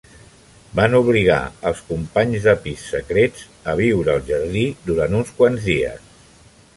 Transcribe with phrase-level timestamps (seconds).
[0.77, 1.41] Van obligar
[1.71, 6.09] els companys de pis secrets a viure al jardí durant uns quants dies.